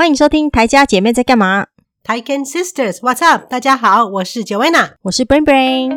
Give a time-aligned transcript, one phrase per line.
[0.00, 1.66] 欢迎收听台家姐妹在干嘛
[2.04, 3.50] ？Taiken Sisters，What's up？
[3.50, 5.90] 大家好，我是 Joanna，我是 Brain Brain。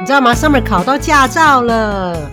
[0.00, 2.30] 你知道吗？Summer 考到驾照了。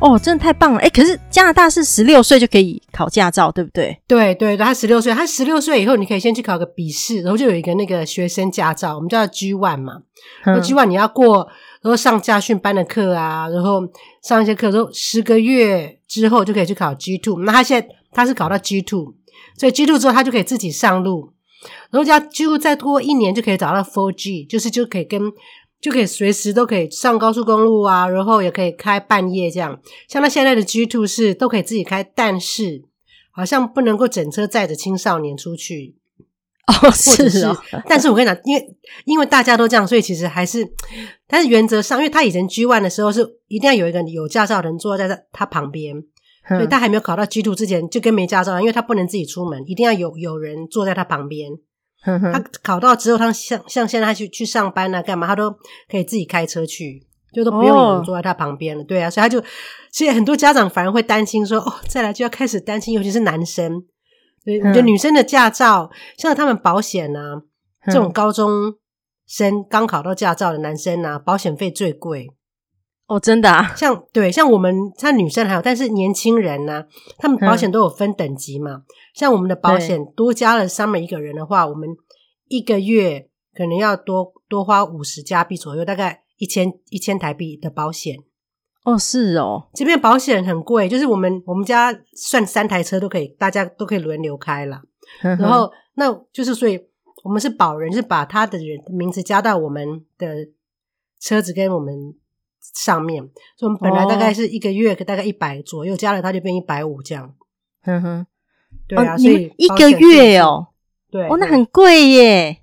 [0.00, 0.80] 哦，真的太棒了！
[0.80, 3.98] 哎，可是加拿大是十六岁就可以考驾照，对不对？
[4.06, 9.98] 对对对，他十六岁，他十六岁以后，你可以先去考个笔试，然后就有一个那个学生驾照，我们叫 G One 嘛。
[10.44, 11.48] 嗯、G One 你要过，
[11.84, 13.82] 然后上家训班的课啊，然后
[14.22, 17.38] 上一些课，之后十个月之后就可以去考 G Two。
[17.42, 19.14] 那他现在他是考到 G Two，
[19.56, 21.32] 所以 G Two 之后他就可以自己上路，
[21.90, 25.20] 然后加 G Two 再过一年就可以找到 Four G，就是就可以跟。
[25.80, 29.78] 就可以随时都可以上高速公路啊，然后也可以开半夜这样。
[30.08, 32.84] 像他现在的 G two 是都可以自己开，但是
[33.30, 35.94] 好像不能够整车载着青少年出去。
[36.82, 37.56] 哦，是哦。
[37.88, 40.66] 但是我跟你讲，因为因为大家都这样，所以其实还是，
[41.26, 45.94] 但是原则上，因为他以前 G one 的时候是一定要有一个有驾照的人坐在他他旁边，
[46.48, 51.50] 所以他还没有考到 G two 之前就跟没驾照，因为他不能自己出门，一定要有有人坐在他旁边。
[52.04, 55.50] 他考到之后，他像像现在他去去上班啊，干嘛他都
[55.90, 58.82] 可以自己开车去，就都不用有人坐在他旁边了。
[58.82, 58.88] Oh.
[58.88, 59.42] 对啊，所以他就，
[59.90, 63.82] 所以很多家长反而会担心说，哦，再来就要开始担心，尤其是男生，
[64.44, 67.42] 对，你的女生的驾照，像他们保险啊，
[67.86, 68.74] 这种高中
[69.26, 72.28] 生刚考到驾照的男生啊，保险费最贵。
[73.06, 76.86] 哦，真的啊，像对，像我们像女生还有，但是年轻人呢、啊，
[77.18, 78.72] 他们保险都有分等级嘛。
[78.72, 78.82] 嗯、
[79.14, 81.88] 像我们的保险多加了 Summer 一个人的话，我们
[82.48, 88.16] 一个月可能要多多花五十加币左右，大概一千一千台币的保险。
[88.84, 94.80] 哦，是哦，这边保险很贵，就是我们我们家算三台车都可以，大家都可以轮流开啦。
[95.20, 96.80] 然后那就是所以
[97.24, 100.48] 我们是保人，就是把他的人名字加到我们的
[101.20, 102.14] 车子跟我们。
[102.74, 103.22] 上面，
[103.58, 107.34] 所以我们本来大概是一个月，大概一百左右，加了他就变一百五这样。
[107.82, 108.26] 哼哼，
[108.88, 110.68] 对啊，所以一个月哦，
[111.10, 112.62] 对，哦，那很贵耶。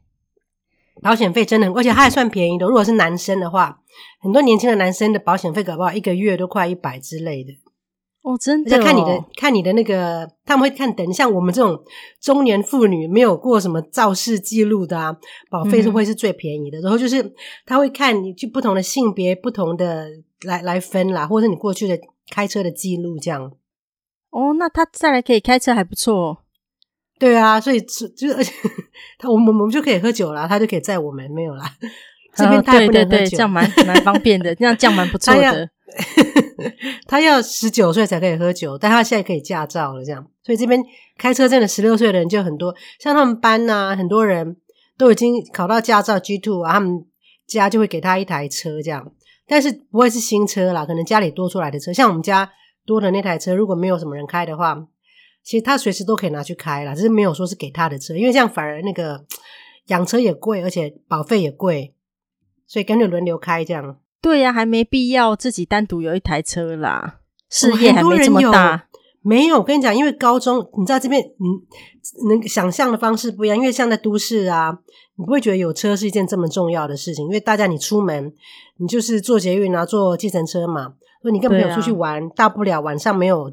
[1.03, 2.65] 保险费真的很，而且它还算便宜的。
[2.65, 3.80] 如果是男生的话，
[4.21, 7.51] 很多年轻的男生的保险费搞不好一个月都快一百之类的。
[8.23, 11.83] 哦，真的，哦，看你的，看你的那个，他们会看等，像我们这种
[12.19, 15.17] 中年妇女，没有过什么肇事记录的啊，
[15.49, 16.77] 保费是会是最便宜的。
[16.79, 17.33] 嗯、然后就是
[17.65, 20.07] 他会看你去不同的性别、不同的
[20.43, 21.99] 来来分啦，或者是你过去的
[22.29, 23.51] 开车的记录这样。
[24.29, 26.43] 哦，那他再来可以开车还不错。
[27.17, 28.53] 对啊，所以就是而且
[29.17, 31.65] 他我们我们就可以喝酒啦，他就可以载我们没有啦。
[32.35, 35.69] 这边他也不能喝酒，对对对，这样蛮蛮方便的， 这样这样蛮不错的。
[37.07, 40.81] 他要十九岁才可以喝酒，但他现在可以驾照了，这样，所以这边
[41.17, 44.55] 开车真的十六岁的人就很多，像他们班呐、啊，很多人
[44.97, 47.05] 都已经考到驾照 G two 啊，他们
[47.47, 49.11] 家就会给他一台车这样，
[49.47, 52.49] 但是不会是新车啦，可能家里多出来的车，像我们家
[52.85, 54.87] 多的那台车，如果没有什么人开的话，
[55.43, 59.25] 其实他随时都可以拿去开啦，只是没有说是给他的车，因为这样反而那个
[59.87, 61.93] 养车也贵，而且保费也贵，
[62.71, 63.97] 所以干脆轮流开这样。
[64.21, 67.19] 对呀、啊，还没必要自己单独有一台车啦。
[67.49, 68.81] 事业还没这么大，哦、
[69.21, 69.57] 没有。
[69.57, 71.59] 我跟你讲，因为高中，你知道这边，嗯，
[72.29, 73.57] 能想象的方式不一样。
[73.57, 74.79] 因为像在都市啊，
[75.17, 77.25] 你不会觉得有车是一件这么重要的事情。
[77.25, 78.33] 因为大家你出门，
[78.77, 80.93] 你就是坐捷运啊，坐计程车嘛。
[81.21, 83.51] 所以你跟朋友出去玩，啊、大不了晚上没有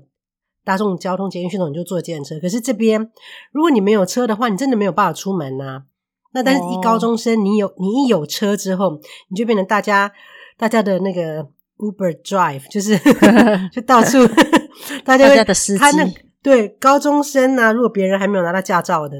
[0.62, 2.38] 大众交通捷运系统，你就坐计程车。
[2.38, 3.10] 可是这边，
[3.50, 5.86] 如果你没有车的话，你真的没有办法出门啊。
[6.32, 9.00] 那但是，一高中生，你有你一有车之后，
[9.30, 10.12] 你就变成大家。
[10.60, 11.40] 大家的那个
[11.76, 12.98] Uber Drive 就是
[13.70, 14.18] 就到处，
[15.06, 16.04] 大家，大家的司机，他那
[16.42, 19.18] 对高中生啊，如果别人还没有拿到驾照的，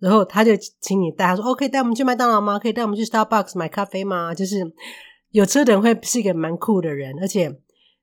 [0.00, 0.50] 然后他就
[0.80, 2.58] 请你带，他说：“OK，带我们去麦当劳吗？
[2.58, 4.56] 可以带我们去 Starbucks 买咖啡吗？”就是
[5.30, 7.48] 有车的人会是一个蛮酷的人，而且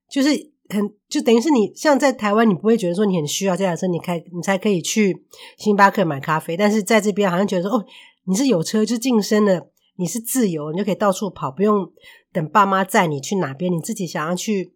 [0.09, 0.29] 就是
[0.69, 5.25] 很就等于是你像在台湾，你不会觉得说你很需要这辆车，你开你才可以去
[5.57, 7.85] 星巴克买咖啡，但是在这边好像觉得说哦，
[8.25, 11.91] 你是有车就晋升了，你是自由，你就可以到处跑，不用。
[12.33, 14.75] 等爸妈载你去哪边，你自己想要去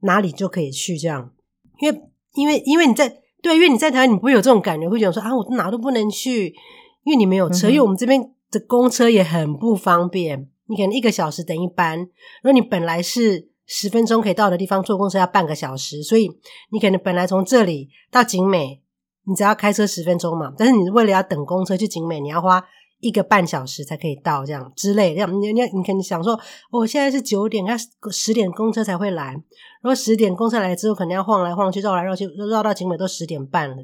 [0.00, 1.32] 哪里就可以去，这样。
[1.80, 2.02] 因为
[2.34, 3.08] 因为因为你在
[3.40, 6.54] 对，因为你在台湾，你不会有这种感觉，会觉得说啊，我哪都不能去，
[7.04, 7.68] 因为你没有车。
[7.68, 8.20] 嗯、因为我们这边
[8.50, 16.28] 的公车也很不方便，你可能一个小时等一班，如果你本来是十分钟可以到的地方，坐公车要半个小时，所以
[16.70, 18.82] 你可能本来从这里到景美，
[19.26, 22.64] 你只要开车十分钟嘛，但是你为了要等公车去景美，你要花。
[23.00, 25.16] 一个半小时才可以到，这样之类的。
[25.16, 26.32] 这样你你你肯定想说，
[26.70, 27.76] 我、哦、现在是九点，他
[28.10, 29.34] 十点公车才会来。
[29.82, 33.76] 如果十点公车来之后，肯定要晃来晃去，绕来绕去，绕到景美都十点半了。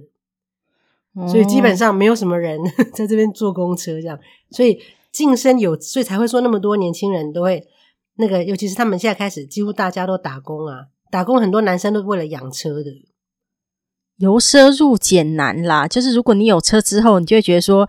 [1.14, 2.58] 嗯、所以基本上没有什么人
[2.94, 4.18] 在这边坐公车，这样。
[4.50, 4.80] 所以
[5.12, 7.62] 晋升有，所以才会说那么多年轻人都会
[8.16, 12.90] 那个，尤其是他们现在开始，几乎大家都打工啊，打工很多男生都是为了养车的，
[14.22, 15.88] 由奢入俭难啦。
[15.88, 17.88] 就是如果你有车之后，你就会觉得说，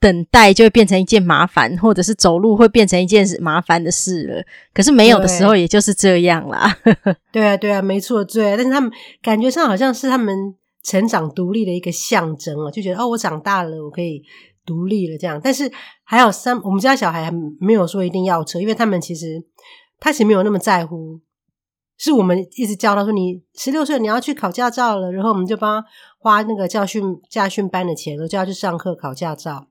[0.00, 4.44] 等待就会变成一件麻烦，或者是走路会变成一件麻烦的事了。
[4.74, 6.76] 可是没有的时候，也就是这样啦。
[6.82, 6.94] 对，
[7.32, 8.56] 对啊，对啊，没错，对啊。
[8.56, 8.90] 但是他们
[9.22, 10.34] 感觉上好像是他们
[10.82, 14.22] 成长独立的一个象征啊，就觉得哦，我长大了，我可以
[14.66, 15.40] 独立了这样。
[15.42, 15.70] 但是
[16.04, 19.42] 还有三，我们家小孩还没有说一定要车，因为他们其实
[20.00, 21.20] 他其实没有那么在乎。
[21.98, 25.88] 是我们一直教他说，你十六岁你要去考驾照了，然后我们就帮他
[26.18, 29.68] 花那个教训驾训班的钱，然后就要去上课考驾照。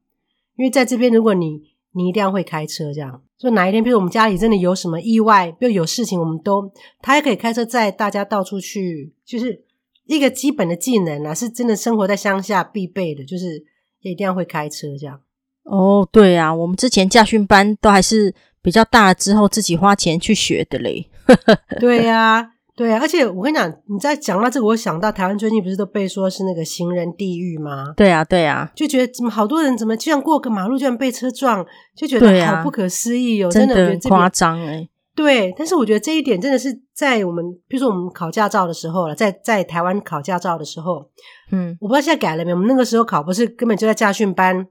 [0.55, 1.61] 因为在这边，如果你
[1.91, 9.63] 你一定要会开车，这样，就哪一天，比如我们家里真的有什么意外，比如有事情，我们都他还可以开车载大家到处去，就是
[10.05, 13.63] 一个基本的技能啊，是真的生活在乡下必备的，就是
[14.01, 15.19] 也一定要会开车这样。
[15.63, 21.09] 哦，对啊，我们之前驾训班都还是比较大了之后自己花钱去学的嘞。
[21.79, 22.51] 对呀、啊。
[22.77, 27.93] 对啊，而且我跟你讲，你在讲到这个，我想到台湾最近不是都被说是那个行人地狱吗？
[27.95, 34.89] 对啊，对啊，就觉得怎么好多人怎么居然过个马路，居然被车撞，就觉得好不可思议哦，真的，真的夸张哎。
[35.15, 41.09] 对，但是我觉得这一点真的是在我们，比如说我们考驾照的时候了，在在台湾考驾照的时候，
[41.53, 42.57] 嗯，我不知道现在改了没有。
[42.57, 44.67] 我们那个时候考不是根本就在驾训班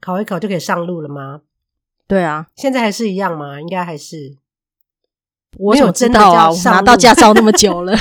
[0.00, 1.42] 考一考就可以上路了吗？
[2.08, 3.60] 对啊，现在还是一样吗？
[3.60, 4.38] 应该还是。
[5.58, 7.96] 我有真的啊，我拿到驾照那么久了，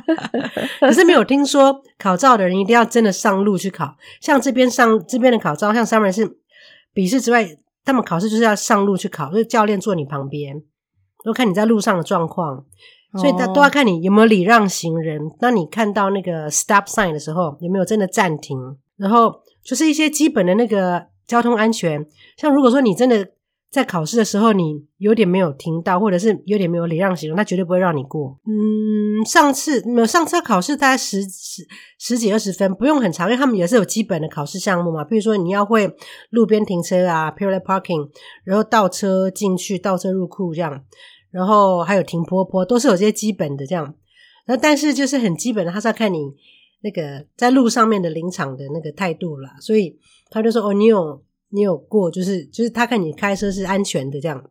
[0.80, 3.96] 可是没有听说考照的人一定要真的上路去考。
[4.20, 6.38] 像这边上这边的考照，像上面是
[6.92, 7.46] 笔试之外，
[7.84, 10.62] 他们考试就是要上路去考，就是教练坐你旁边，
[11.24, 12.64] 都看你在路上的状况，
[13.18, 15.20] 所以他都要看你有没有礼让行人。
[15.40, 18.58] 当你看到那个 stop sign 的时候，有没有真的暂停？
[18.96, 22.06] 然后就是一些基本的那个交通安全。
[22.36, 23.28] 像如果说你真的。
[23.76, 28.40] 在考试的时候，你有点没有听到，或者是有点没有礼让行人，他绝对不会让你过。
[28.46, 31.62] 嗯，上次没有上次考试大概十十
[31.98, 35.04] 十几二十分，不用很长，因为他们也是有基本的考试项目嘛。
[35.04, 35.94] 比如说你要会
[36.30, 38.08] 路边停车啊，parallel parking，
[38.44, 40.82] 然后倒车进去，倒车入库这样，
[41.30, 43.94] 然后还有停坡坡，都是有些基本的这样。
[44.46, 46.20] 那但是就是很基本的，他是要看你
[46.80, 49.50] 那个在路上面的临场的那个态度啦。
[49.60, 49.98] 所以
[50.30, 54.50] 他就说：“哦，你有。”你有过，就是就是他看你开车是安全的，这样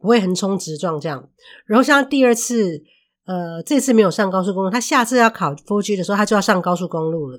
[0.00, 1.30] 不会横冲直撞这样。
[1.66, 2.82] 然后像第二次，
[3.24, 7.38] 呃，这次没有上高速公路，他下次要考 4G 的时候，他就要上高速公路了。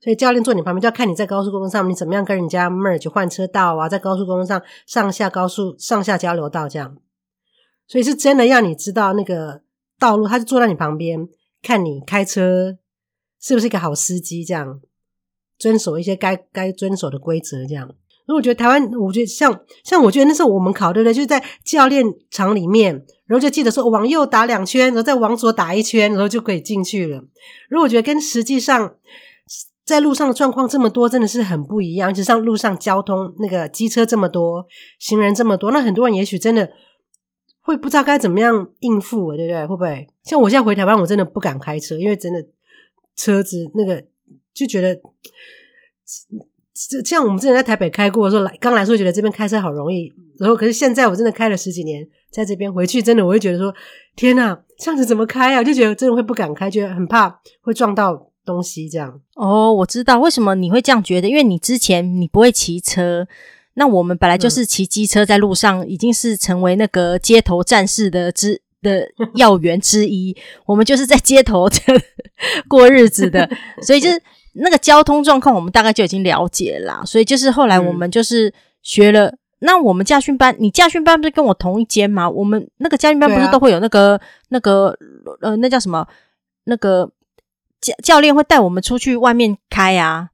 [0.00, 6.96] 所以教练坐你旁边，就要看你在高速公路上你怎么样跟人家 merge 换车道啊，在高速公路上上下高速上下交流道这样。
[7.86, 9.62] 所以是真的要你知道那个
[9.98, 11.28] 道路，他就坐在你旁边
[11.62, 12.78] 看你开车
[13.40, 14.80] 是不是一个好司机这样。
[15.62, 17.88] 遵守一些该该遵守的规则，这样。
[18.26, 21.14] 那我觉得台湾，我觉得像像我觉得那时候我们考对不对？
[21.14, 22.92] 就是在教练场里面，
[23.26, 27.18] 然后就记得说往右打两圈，然后再往左打一圈，然后就可以进去了。
[27.68, 28.96] 如果我觉得跟实际上
[29.84, 32.12] 在路上的状况这么多，真的是很不一样。
[32.12, 34.66] 就像路上交通那个机车这么多，
[34.98, 36.70] 行人这么多，那很多人也许真的
[37.60, 39.60] 会不知道该怎么样应付，对不对？
[39.66, 40.08] 会不会？
[40.24, 42.44] 像我现在回台湾，我真的不敢开车，因为真的
[43.16, 44.04] 车子那个。
[44.54, 44.94] 就觉得，
[46.90, 53.74] 这像我们之前在台北开过的时候，来刚来说觉得这边开车好容易，然后可是现在我真的开了十几年，在这边回去真的我会觉得说，
[54.16, 55.62] 天哪，这样子怎么开啊？
[55.62, 59.20] 就觉得真的会不敢开，觉得很怕会撞到东西这样。
[59.36, 63.26] 哦，我知道为什么你会这样觉得，因为你之前你不会骑车，
[63.74, 68.60] 那我们本来就是骑机车在路上，已经是成为那个街头战士的之。
[68.82, 69.06] 的
[69.36, 71.70] 要员之一， 我们就是在街头
[72.66, 73.48] 过日子的，
[73.86, 74.20] 所以就是
[74.52, 77.02] 那个交通状况，我们大概就已经了解了啦。
[77.04, 82.28] 所以就是后来我们就是学了，嗯、那我们驾训班，你驾训班不是跟我同一间吗？
[82.28, 84.96] 我们那个驾训班不是都会有那个、啊、那个
[85.40, 86.06] 呃，那叫什么？
[86.64, 87.10] 那个
[87.80, 90.28] 教教练会带我们出去外面开啊，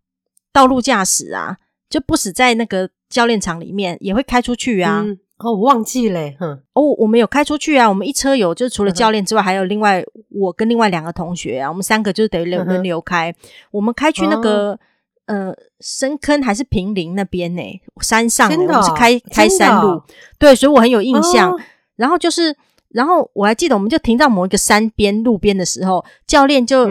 [0.52, 1.56] 道路驾驶啊，
[1.88, 5.02] 就不死在那个教练场里面，也会开出去啊。
[5.06, 6.60] 嗯哦，我忘记嘞，哼！
[6.72, 13.32] 哦，我们有开出去啊，我们一车有，就是除了教练之外，还有另外我跟另外两个同学啊，我们三个就是等于轮轮流开。
[13.70, 14.78] 我们开去那个
[15.26, 17.62] 呃深坑还是平林那边呢？
[18.00, 20.02] 山上，我们是开开山路，
[20.38, 21.56] 对，所以我很有印象。
[21.96, 22.56] 然后就是，
[22.88, 26.88] 然后我还记得，我们就停到某一个山边路边的时候，教练就。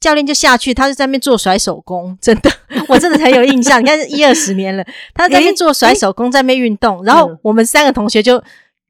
[0.00, 2.50] 教练就下去，他就在那边做甩手工， 真的，
[2.88, 3.82] 我真的很有印象。
[3.82, 7.04] 你看，一二十年了，他在那边做甩手工，在那边运动。
[7.04, 8.42] 然后我们三个同学就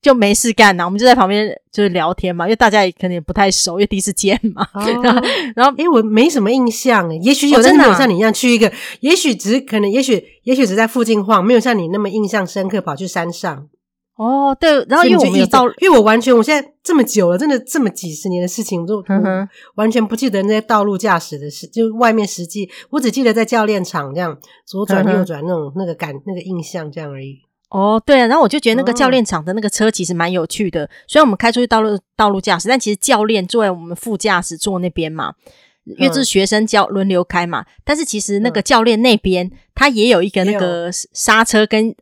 [0.02, 4.66] 就没事干呐，我们就在旁边就是聊天嘛，因为大家也可能也不太熟，因为第一次见嘛。
[4.74, 4.82] 哦、
[5.56, 13.66] 然后，诶我没什么印象，也许有，真的没有像你一样去一个，也许只可能，也许也许只在附近晃，没有像你那么印象深刻，跑去山上。
[14.18, 19.00] 哦，对，然后因为我们有到，因为我完全我现在这么久了，真的这么几十年的事情，我都
[19.76, 27.38] 完全不记得那些道路驾驶的事，就外面实际，我只记得在教练场这样左转右转那种那个感那个印象这样而已。
[27.70, 35.34] 哦，对啊，然后我就觉得那个教练场的那个车其实蛮有趣的，虽然我们开出去道路道路驾驶，但其实教练坐在我们副驾驶座那边嘛，
[35.84, 41.94] 因为是学生教轮流开嘛，但是其实那个教练那边他也有一个那个刹车跟。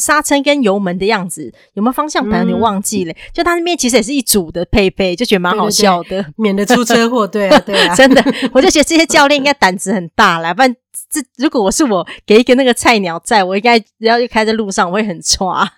[0.00, 2.48] 刹车跟油门的样子，有没有方向盘？
[2.48, 3.12] 你忘记了？
[3.12, 7.26] 嗯、就他那边其实也是一组的配备，就觉得蛮好笑的，对对对，免得出车祸。
[7.26, 10.52] 对啊， 对啊，真的，我就觉得这些教练应该胆子很大啦。
[10.54, 10.74] 不然
[11.08, 15.70] 这如果我是我给一个那个菜鸟在，我应该然后就开在路上，我会很抓。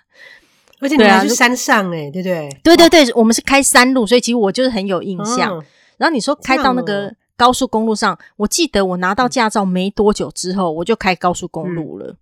[0.79, 2.49] 而且你还是山上哎、欸，对不对？
[2.63, 5.57] 对对对，我们是开山路，所以其实我就是很有印象。
[5.57, 5.63] 嗯、
[5.97, 12.07] 然后你说开到那个高速公路上，我记得我拿到驾照没多久之后，我就开高速公路了。
[12.07, 12.17] 嗯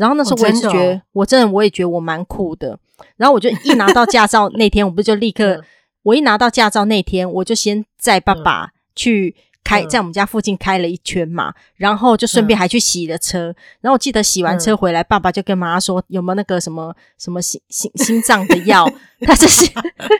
[0.00, 2.78] 然后那时候我也是觉得，哦真哦、我真的我也觉得我蛮酷的。
[3.18, 5.62] 然后我就一拿到驾照那天，我不就立刻，
[6.04, 11.52] 我一拿到驾照那天，我就先载爸爸去开，在我们家附近开了一圈嘛。
[11.76, 13.54] 然后就顺便还去洗了车。
[13.82, 18.90] 然后我记得洗完车回来，爸爸就跟妈妈说有没有那个什么什么心心心脏的药？
[19.26, 19.70] 他就是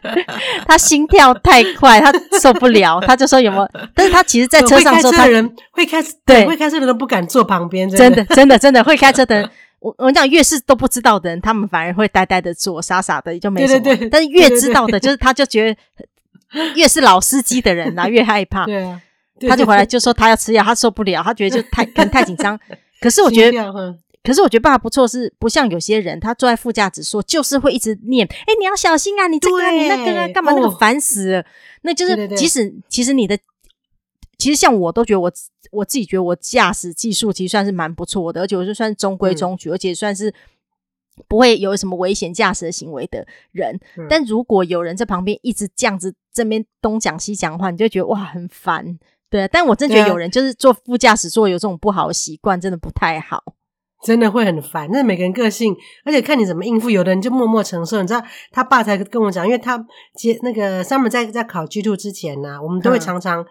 [0.69, 3.71] 他心跳太快，他受不了， 他就说有没有？
[3.95, 9.51] 但是他其实在车上的时候，他人会开车，对，会开车的人都不敢坐旁边，真的真的真的会开车的人。
[9.81, 13.81] 我我讲越是都不知道的人，他们反而会呆呆的坐，傻傻的就没什么。
[13.81, 16.07] 对对对，但是越知道的，就是他就觉得
[16.77, 18.67] 越是老司机的人啊，越害怕。
[18.67, 19.01] 对啊，
[19.49, 22.59] 他就回来就说他要吃药，他受不了，他觉得就太可能太紧张。
[23.01, 23.73] 可是我觉得，
[24.23, 31.45] 可是我觉得爸爸不错，是不像有些人，他坐在副驾驶说就是会一直念：“哎，你要小心啊，你这个你那个啊，干嘛那个烦死了。”
[31.83, 33.39] 那就是即使其实你的。
[34.41, 35.31] 其实像我都觉得我
[35.71, 40.35] 我自己觉得我驾驶技术其实算是蛮不错的，而且我就算是中规中矩，嗯、而且算是
[41.29, 43.79] 不会有什么危险驾驶的行为的人。
[43.99, 48.99] 嗯、但如果有人在旁边一直这样子这边东讲西讲的话，你就觉得哇很烦。
[49.29, 53.55] 对，但我真觉得有人就是坐副驾驶座有这种不好的习惯，真的不太好，
[54.03, 54.89] 真的会很烦。
[54.91, 56.91] 那每个人个性，而且看你怎么应付。
[56.91, 58.01] 有的人就默默承受。
[58.01, 58.21] 你知道
[58.51, 63.45] 他爸才跟我讲，因为他接那个 Summer 在在考 G two 之前呢、啊，我们都会常常。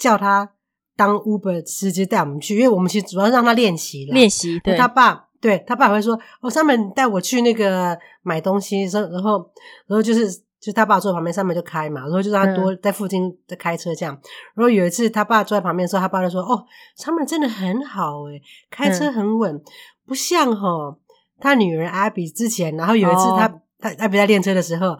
[0.00, 0.50] 叫他
[0.96, 4.14] 当 Uber 司机带我们去，因为我们其实主要是让他练习了。
[4.14, 4.76] 练习，对。
[4.76, 9.50] 他爸对他爸会说：“哦，上面带我去那个买东西，然后然后
[9.86, 10.28] 然后就是
[10.58, 14.14] 就他爸坐旁边，上面就开嘛，然后就让他多在附近在开车这样。
[14.14, 14.20] 嗯、
[14.56, 16.64] 然后有一次他爸坐在旁边的时候，他爸就说：‘哦，
[16.96, 18.40] 上面真的很好诶，
[18.70, 19.62] 开车很稳，嗯、
[20.06, 20.96] 不像齁
[21.38, 23.46] 他女儿阿比之前。’然后有一次他。
[23.46, 24.98] 哦他阿比在练车的时候，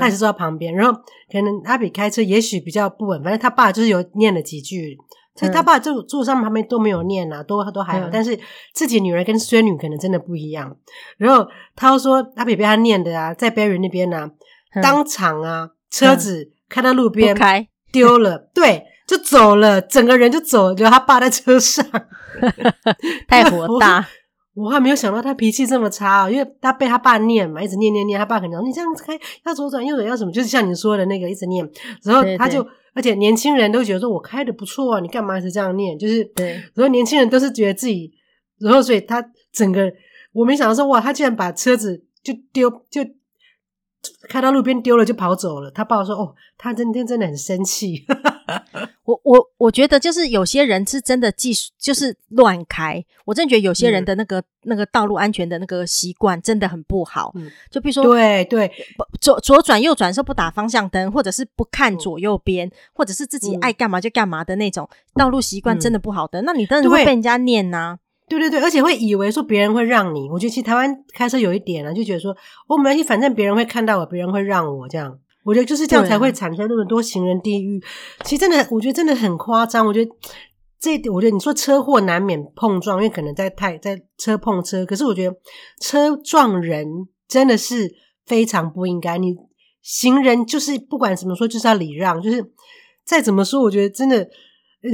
[0.00, 4.96] 他也是坐在旁边，嗯、然后可能阿比开车也许比较不稳，反正他爸就是有念了几句，
[5.34, 8.08] 所以他爸就坐上旁边都没有念啊，都都还好。
[8.08, 8.38] 嗯、但是
[8.74, 10.76] 自己女儿跟孙女可能真的不一样。
[11.16, 14.30] 然后他说阿比被他念的啊，在 Berry 那边啊，
[14.74, 21.84] 嗯、当场啊车子开到路边开丢了，对，就走了，整个人就走了，就他爸在车上，
[23.28, 24.06] 太火大。
[24.54, 31.68] 我还没有想到他脾气这么差哦，因为他被他爸念嘛，一直念念念，他爸可能你这样子开要左转右转要什么，就是像你说的那个一直念，
[32.02, 35.98] 然后他就，对对，而且年轻人都觉得说我开的不错啊，你干嘛一直这样念？
[35.98, 38.12] 就是，对，然后年轻人都是觉得自己，
[38.58, 39.92] 然后所以他整个
[40.32, 43.02] 我没想到说哇，他竟然把车子就丢就。
[44.28, 45.70] 开到路边丢了就跑走了。
[45.70, 48.04] 他爸爸说：“哦，他今天真的很生气。”
[49.04, 53.04] 我我我觉得就是有些人是真的技术就是乱开。
[53.24, 57.32] 我真的觉得有些人的那个、嗯、那个道路安全的那个习惯真的很不好。
[57.34, 58.70] 嗯、就比如说，对对，
[59.20, 66.42] 左左转右转的时候不打方向灯，或者是不看左右边，嗯、或者是自己爱干嘛就干嘛的那种道路习惯，真的不好的。
[66.42, 67.98] 嗯、那你真的会被人家念呐、啊。
[68.28, 72.34] 对对对，而且会以为说别人会让你，我觉得其实台湾开车有一点啊，就觉得说
[72.66, 75.18] 我没关系，反正别人会看到我，别人会让我这样。
[75.44, 77.80] 我觉得就是这样才会产生那么多行人地狱。
[77.80, 79.86] 啊、其实真的，我觉得真的很夸张。
[79.86, 80.10] 我觉得
[80.78, 85.36] 这我觉得你说车祸难免碰撞，因为可能在太在车碰车，可是我觉得
[85.80, 86.86] 车撞人
[87.26, 87.94] 真的是
[88.26, 89.18] 非常不应该。
[89.18, 89.36] 你
[89.80, 92.52] 行人就是不管怎么说，就是要礼让，就是
[93.04, 94.28] 再怎么说，我觉得真的，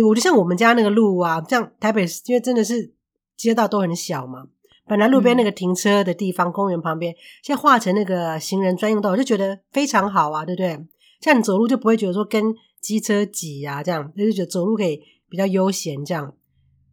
[0.08, 2.94] 我就像我们家那个路啊，像台北市，因为真的是。
[3.38, 4.48] 街道都很小嘛，
[4.88, 10.78] 本来路边那个停车的地方，嗯、公园旁边，现在划成那个行人专用道，我就觉得非常好啊，对不对？
[11.20, 16.32] 像你走路就不会觉得说跟机车挤啊，这样就觉得走路可以比较悠闲这样。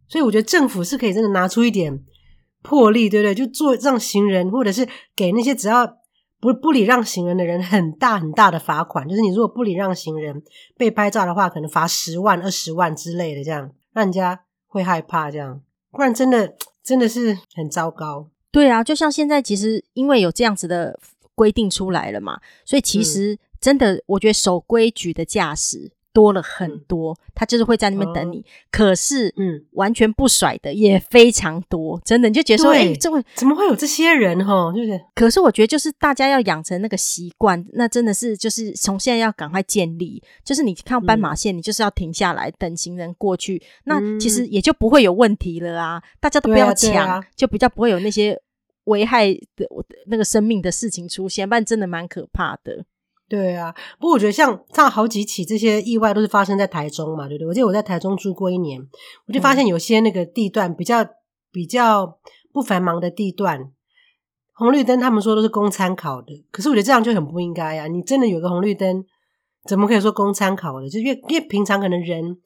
[0.08, 2.00] 所以我觉得政府是可以真的拿出一点
[2.62, 3.34] 魄力，对不对？
[3.34, 5.86] 就做让行人，或者是给那些只要
[6.40, 10.42] 不不礼让行人的人很大很大的罚款，就是你如果不礼让行人
[10.76, 15.60] 被拍照的话，可能罚十万、二十万之类的，这样让人家会害怕这样。
[15.96, 18.28] 不然真的真的是很糟糕。
[18.52, 20.98] 对啊，就像现在，其实因为有这样子的
[21.34, 25.90] 规定出来了嘛，所以其实真的，我觉得守规矩的驾驶。
[26.16, 28.38] 多了很多，嗯、他就是会在那边等你。
[28.38, 34.72] 哦、可是，嗯，完全不甩的也非常多，真的你就觉得说，哎，这会怎么会有这些人哈？
[34.74, 40.22] 就是，可是我觉得就是大家要养成那个习惯，那真的是就是从现在要赶快建立。
[40.42, 46.02] 就是你看斑马线，嗯、你就是要停下来等行人过去，那其实也就不会有问题了啊。
[46.18, 48.40] 大家都不要抢，啊啊、就比较不会有那些
[48.84, 49.66] 危害的
[50.06, 52.86] 那个生命的事情出现，不然真的蛮可怕的。
[53.28, 57.46] 对啊，不过我觉得像像好几起这些意外都是发生在台中嘛，对不对？
[57.48, 58.80] 我记得我在台中住过一年，
[59.26, 61.04] 我就发现有些那个地段比较
[61.50, 62.18] 比较
[62.52, 63.72] 不繁忙的地段，
[64.54, 67.88] 红绿灯他们说都是供参考的，可是我觉得这样就很不应该啊！
[67.88, 69.04] 你真的有个红绿灯，
[69.68, 70.88] 怎么可以说供参考的？
[70.88, 72.38] 就因为因为平常可能人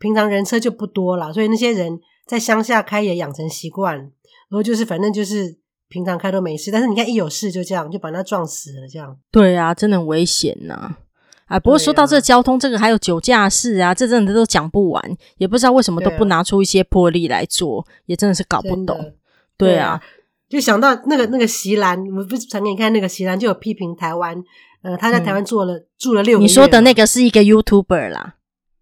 [0.00, 4.10] 平常人车就不多啦，所以那些人在乡下开也养成习惯，然
[4.52, 5.60] 后就是反正就是。
[5.92, 9.14] 平常开都没事，但是你看一有事就这样，就把他撞死了，这样。
[9.30, 10.96] 对啊，真的很危险呐！
[11.44, 19.12] 啊，不过说到这个交通，啊、这个还有酒驾事啊，这真的都讲不完，也不知道为什么都不拿出一些魄力来做，啊、也真的是搞不懂。
[19.58, 20.02] 对啊，对啊，
[20.48, 24.34] 就想到那个那个席兰，我不是传给你看那个席兰，就有批评台湾，
[24.80, 26.44] 呃，他在台湾做了、嗯、住了六年。
[26.44, 28.36] 你说的那个是一个 YouTuber 啦，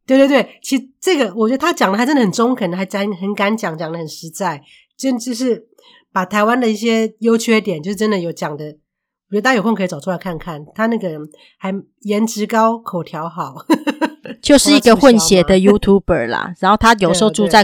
[0.07, 4.62] 对对对，其实这个我觉得他讲的还真的很中肯，还真很敢讲，讲的很实在，
[4.97, 5.67] 真就是。
[6.12, 10.64] 把台湾的一些优缺点，就是真的有讲的，我觉得大家有空可以找出来看看。
[10.75, 11.19] 他那个
[11.59, 13.55] 还颜值高，口条好，
[14.43, 16.52] 就是一个混血的 YouTuber 啦。
[16.59, 17.62] 然后他有时候住在，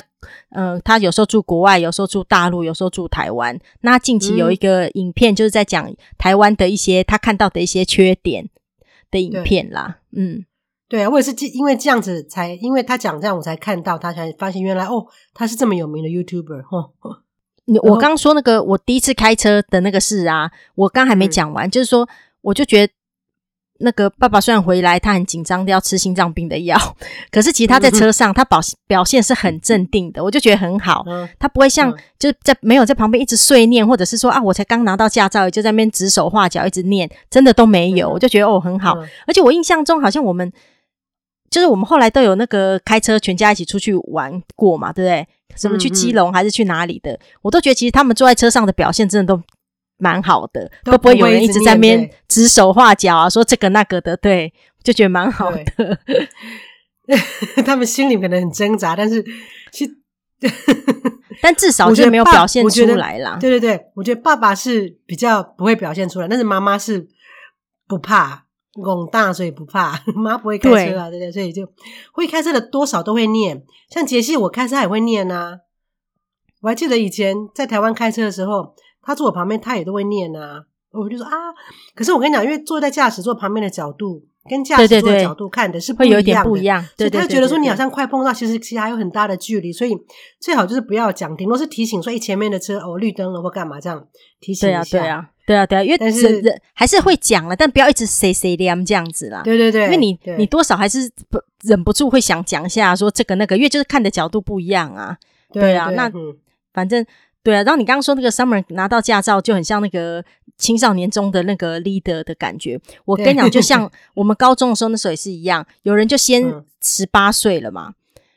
[0.50, 3.59] 嗯、呃，他有时候住国外，有时候住大陆，有时候住台湾。
[3.81, 8.49] 那近期有一个影片，就是在讲台湾的一些他看到的一些缺点
[9.11, 9.99] 的影片啦。
[10.12, 10.45] 嗯，
[10.88, 16.93] 对啊，我也是因为这样子才，因为他讲这样，我才看到他，才发现原来哦，他是这么有名的 YouTuber 哦。
[17.66, 22.08] 你我刚说那个我第一次开车的那个事啊，我刚还没讲完，嗯、就是说，
[22.40, 22.92] 我就觉得
[23.80, 26.78] 那个爸爸虽然回来，他很紧张的要吃心脏病的药，
[27.30, 31.05] 可是其实他在车上，他表表现是很镇定的，我就觉得很好。
[31.09, 38.09] 嗯、他不会像就在没有在旁边一直碎念，或者是说啊，我才刚拿到驾照，就在那边指手画脚一直念，真的都没有。
[38.09, 40.50] 嗯、我就觉得哦很好，嗯、而且我印象中好像我们
[41.50, 45.26] 就是我们后来都有那个开车全家一起出去玩过嘛，对不对？
[45.56, 47.18] 什么去基隆还是去哪里的？
[47.40, 49.42] 我都觉得其实他们坐在车上的表现真的都
[49.96, 55.64] 蛮好的，都不，都不会有人一直在那边指手画脚啊，说这个那个的，对，就觉得蛮好的。
[57.64, 59.24] 他们心里可能很挣扎，但是
[59.70, 59.96] 其实，
[61.40, 63.38] 但至少就没有表现出来啦。
[63.40, 67.09] 对对对，我觉得爸爸是比较不会表现出来，但是妈妈是
[67.87, 68.45] 不怕。
[68.83, 71.33] 拱大，所以不怕，妈不会开车啊，对不对？
[71.33, 71.69] 所以就
[72.12, 73.65] 会开车的多少都会念。
[73.91, 75.59] 像杰西，我开车也会念啊。
[76.62, 80.65] 我还记得以前在台湾开车的时候，他坐我旁边，他也都会念啊。
[80.93, 81.33] 我就说啊，
[81.95, 86.83] 可是我跟你讲，因为坐在驾驶座旁边的角度跟驾驶座的角度看的是不一样的，对对对，会有点不一样。
[86.97, 89.95] 所以他觉得说你好像快碰到，其实其实还有很大的距离，所以
[90.41, 94.09] 最好就是不要讲，顶多是提醒说，哎，前面的车哦绿灯了或干嘛这样
[94.41, 94.83] 提醒一下。
[94.85, 95.31] 对啊，对啊。
[95.46, 96.42] 对啊，对啊，因为但是
[96.74, 99.42] 还是会讲了，但不要一直 say say 这样子啦。
[99.44, 105.16] 对对对，因为你你多少还是不忍不住会想讲一下，说这个那个，因为就是看的角度不一样啊。
[105.52, 106.37] 对，对啊，对那、嗯、
[106.74, 107.06] 反正
[107.44, 107.62] 对啊。
[107.62, 110.24] 然后你刚刚说那个 Summer 拿到驾照就很像那个
[110.59, 112.80] 青少年中的那个 leader 的感觉。
[113.04, 117.94] 我跟你讲，就像我们高中的时候那时候也是一样，有人就先十八岁了嘛。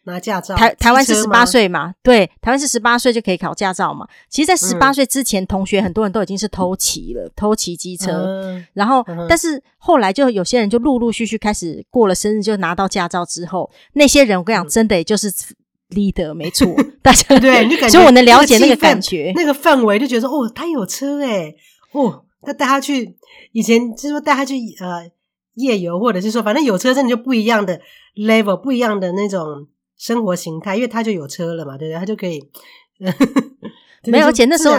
[0.10, 1.94] 拿驾照，台台湾是十八岁嘛？
[2.02, 4.08] 对，台湾是十八岁就可以考驾照嘛。
[4.30, 8.12] 其实，在十八岁之前，嗯、同学很多人都已经是偷骑了，偷骑机车。
[8.12, 15.32] 嗯、然后，嗯、但是后来就有些人就陆陆续续开始过了生日就拿到驾照之后，那些人我跟你讲，真的也就是
[15.92, 16.68] leader 没错。
[17.02, 21.56] 大家 对，你感觉所以我能了解那个感觉，那个氛围，就觉得说哦，他有车诶
[21.92, 23.16] 哦，他带他去
[23.52, 25.10] 以前就是说带他去呃
[25.56, 27.80] 夜游，或者是说反正有车真的就不一样的
[28.16, 29.68] level，不一样的那种。
[30.00, 32.00] 生活形态，因为他就有车了嘛，对不对？
[32.00, 32.44] 他就可以，
[34.10, 34.26] 没有。
[34.26, 34.76] 而且那时候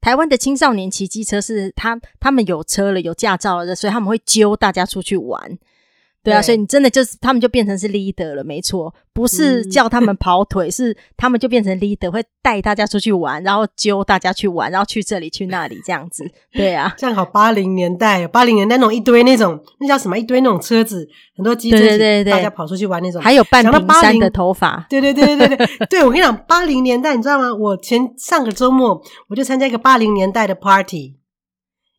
[0.00, 5.58] 台湾的青少年骑机车是他他们有车了，有驾照了，所以他们会揪大家出去玩。
[6.24, 16.24] 对啊，对，所以你真的就是他们就变成是 leader 了，没错，不是叫他们 跑腿，嗯、是他们就变成 leader，会带大家出去玩，然后揪大家去玩，然后去这里去那里这样子。
[16.52, 27.52] 对啊， 这样好八零年代，八零年代那种一堆那种那叫什么一堆那种车子，很多机车，对对对对，大家跑出去玩那种，还有半屏山的头发，对对对对对对，对我跟你讲，八零年代你知道吗？
[27.52, 31.16] 我前上个周末我就参加一个八零年代的 party，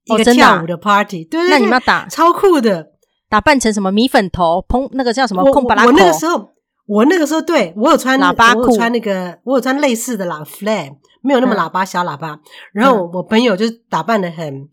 [0.05, 2.92] 一个跳舞的 party，、对，对对，那你们要打超酷的。
[3.33, 5.41] 打扮成什么米粉头，蓬那个叫什么？
[5.43, 6.49] 我空巴拉我那个时候，
[6.85, 10.91] 我那个时候对我有穿喇叭裤，我有穿那个，我有穿类似的喇 flat，
[11.23, 12.39] 没有那么喇叭、嗯、小喇叭。
[12.73, 14.69] 然后我朋友就打扮的很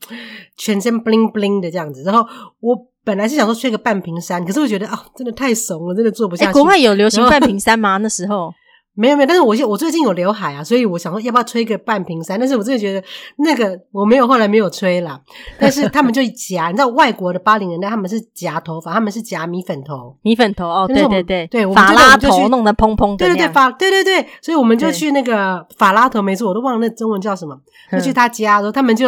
[0.58, 2.02] 全身 bling bling 的这样子。
[2.02, 2.20] 然后
[2.60, 6.50] 我本来是想说吹个半屏山，可是我觉得啊、哦，真的太怂了，真的做不下去。
[6.50, 7.96] 欸、国外有流行半屏山吗？
[7.96, 8.52] 那时候？
[9.00, 12.38] 没有没有，但是我我最近有刘海啊，所以我想说要不要吹个半瓶山？
[12.38, 13.02] 但是我真的觉得
[13.38, 15.18] 那个我没有，后来没有吹啦。
[15.58, 21.46] 但是他们就夹，你知道外国的八零年代他们是夹头发，他们是夹米粉头，米粉头哦，对对对。
[21.46, 27.58] 对，法拉头弄得蓬蓬的，对对对，法对对对，所以我们就去那个法拉头，没错，我都忘了那中文叫什么，
[27.90, 29.06] 就去他家，然后他们就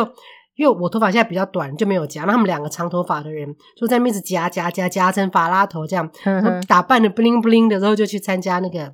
[0.57, 6.09] 因为我头发现在比较短，就没有夹，那他们两个长头发的人就在那边夹夹夹夹成法拉头这样，
[6.67, 8.93] 打扮的 bling bling 的，然后就去参加那个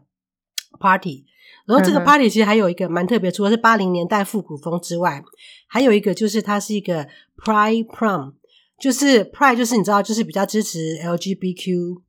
[0.79, 1.25] party。
[1.67, 5.23] 然后这个 party 其实还有一个蛮特别，除了是八零年代复古风之外，
[5.67, 8.33] 还有一个就是它是一个 Pride Prom，
[8.81, 12.01] 就是 Pride 就是你知道就是比较支持 LGBTQ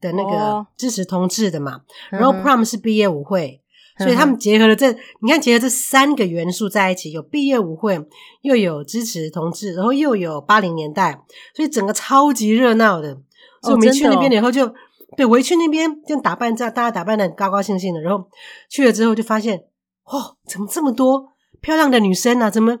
[0.00, 3.62] 的那个支持同志的嘛，然后 Prom 是毕业舞会，
[3.98, 8.04] 所以他们结合了这你看结合这三个元素在一起，有毕业舞会，
[8.42, 11.22] 又有支持同志，然后又有八零年代，
[11.54, 13.20] 所以整个超级热闹的。
[13.62, 14.74] 所以我们去那边以后就。
[15.16, 18.00] 对，我一去那边就打扮这样，大家打扮的很高高兴兴的。
[18.00, 18.28] 然后
[18.68, 19.58] 去了之后就发现，
[20.04, 21.28] 哦，怎么这么多
[21.60, 22.50] 漂亮的女生啊？
[22.50, 22.78] 怎么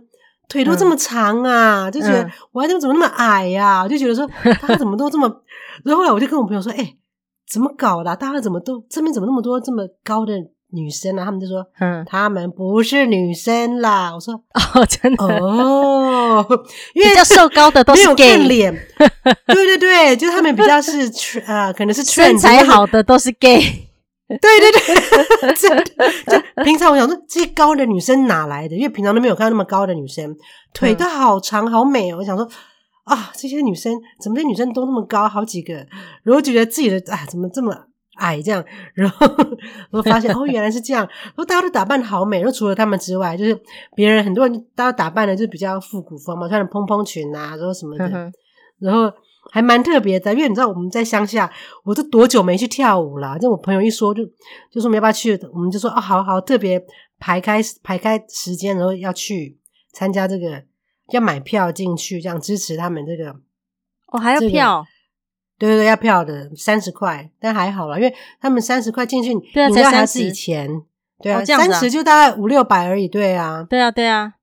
[0.48, 1.88] 腿都这么长啊？
[1.88, 3.88] 嗯、就觉得我还怎么怎么那么矮呀、啊？
[3.88, 4.26] 就觉得说
[4.60, 5.26] 大家怎么都这么……
[5.84, 6.96] 然后后来我就跟我朋友说，哎，
[7.48, 8.14] 怎么搞的？
[8.16, 10.32] 大家怎么都这边怎么那么多这么高的？
[10.76, 14.12] 女生啊，他们就说，嗯，他们不是女生啦。
[14.14, 16.46] 我说，哦，真的哦，
[16.94, 18.72] 因为比较瘦高的都是 gay 脸，
[19.48, 21.10] 对对对，就是他们比较是
[21.46, 23.58] 呃，可能是身材好的都是 gay，
[24.28, 24.70] 对对
[25.40, 25.84] 对，真的。
[26.28, 28.76] 就平常我想说，这些高的女生哪来的？
[28.76, 30.36] 因为平常都没有看到那么高的女生，
[30.74, 32.18] 腿都好长好美哦。
[32.18, 32.46] 我想说，
[33.04, 35.74] 啊，这些女生怎么这些女生都那么高，好几个，
[36.22, 37.74] 然后觉得自己的啊，怎么这么。
[38.16, 39.26] 矮这样，然后
[39.90, 41.06] 我发现哦，原来是这样。
[41.24, 43.58] 然后大家都打扮好美，然后除了他们之外，就是
[43.94, 48.32] 别人很多人，大家打扮的就比较复古风嘛，穿的蓬蓬裙啊，然后什么的，嗯、
[48.78, 49.12] 然后
[49.52, 50.32] 还蛮特别的。
[50.34, 51.50] 因为你知道我们在乡下，
[51.84, 53.38] 我都多久没去跳舞了？
[53.38, 54.30] 就我朋友一说就，就
[54.72, 55.38] 就说我们要不要去？
[55.52, 56.82] 我们就说哦，好好，特别
[57.18, 59.58] 排开排开时间，然后要去
[59.92, 60.62] 参加这个，
[61.10, 63.30] 要买票进去，这样支持他们这个。
[64.12, 64.48] 哦，还要票。
[64.82, 64.95] 这个
[65.58, 70.82] 对对对，要票的三十块，但还好啦，因为他们三十块进去，对啊，你要还自己钱，
[71.22, 74.34] 对啊，三十就大概五六百而已，对啊，对啊，对啊，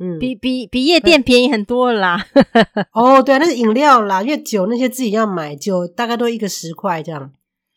[0.00, 2.26] 嗯，比 比比夜店便宜很多了啦。
[2.92, 7.30] 哦，对啊，那是饮料啦，因为酒那些自己要买，酒大概都一个十块这样。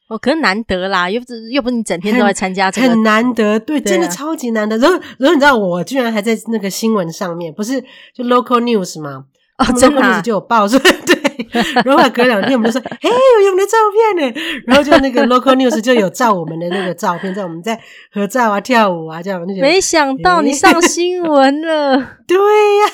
[0.10, 4.78] 哦，可是难得啦，又不是又不是你整天都在参加这个，很难得，对，对啊，真的超级难得。
[4.78, 7.80] 然后然后你知道我居然还在那个新闻上面，不是
[8.14, 9.26] 就 local news 吗？
[9.58, 11.23] 哦，真的啊，就有报说对。
[11.86, 13.10] 然后隔两天，我们就说：“嘿，
[13.46, 17.80] 有我们的照片呢。”然后就那个 local news 就有照我们的那个照片，在我们在
[18.12, 19.48] 合照啊、跳舞啊这样。
[19.48, 22.86] 就没想到你上新闻了， 对呀、